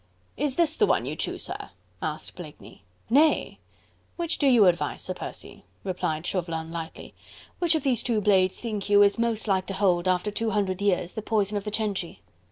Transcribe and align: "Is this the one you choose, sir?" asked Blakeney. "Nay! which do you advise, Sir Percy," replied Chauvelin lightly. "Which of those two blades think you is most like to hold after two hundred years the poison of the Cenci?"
"Is 0.35 0.55
this 0.55 0.73
the 0.73 0.87
one 0.87 1.05
you 1.05 1.15
choose, 1.15 1.43
sir?" 1.43 1.69
asked 2.01 2.35
Blakeney. 2.35 2.81
"Nay! 3.07 3.59
which 4.15 4.39
do 4.39 4.47
you 4.47 4.65
advise, 4.65 5.03
Sir 5.03 5.13
Percy," 5.13 5.63
replied 5.83 6.25
Chauvelin 6.25 6.71
lightly. 6.71 7.13
"Which 7.59 7.75
of 7.75 7.83
those 7.83 8.01
two 8.01 8.19
blades 8.19 8.59
think 8.59 8.89
you 8.89 9.03
is 9.03 9.19
most 9.19 9.47
like 9.47 9.67
to 9.67 9.75
hold 9.75 10.07
after 10.07 10.31
two 10.31 10.49
hundred 10.49 10.81
years 10.81 11.11
the 11.11 11.21
poison 11.21 11.55
of 11.55 11.65
the 11.65 11.71
Cenci?" 11.71 12.19